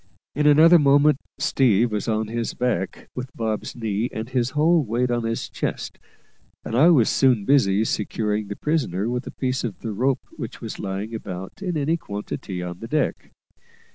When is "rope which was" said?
9.91-10.79